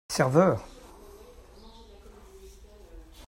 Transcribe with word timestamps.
Serveur! 0.09 0.59